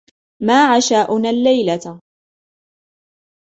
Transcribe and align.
ما 0.43 0.73
عشاؤنا 0.75 1.29
الليلة؟ 1.29 2.01